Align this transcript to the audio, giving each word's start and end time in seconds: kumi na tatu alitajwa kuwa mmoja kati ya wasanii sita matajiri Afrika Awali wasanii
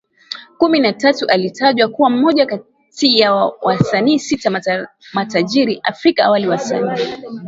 kumi 0.57 0.79
na 0.79 0.93
tatu 0.93 1.25
alitajwa 1.27 1.87
kuwa 1.87 2.09
mmoja 2.09 2.45
kati 2.45 3.19
ya 3.19 3.33
wasanii 3.61 4.19
sita 4.19 4.61
matajiri 5.13 5.79
Afrika 5.83 6.23
Awali 6.25 6.47
wasanii 6.47 7.07